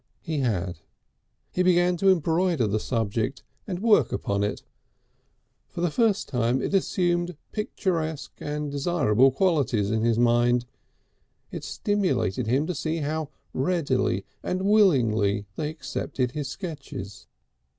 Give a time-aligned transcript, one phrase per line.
[0.23, 0.79] He had.
[1.51, 4.63] He began to embroider the subject and work upon it.
[5.67, 10.65] For the first time it assumed picturesque and desirable qualities in his mind.
[11.51, 17.27] It stimulated him to see how readily and willingly they accepted his sketches.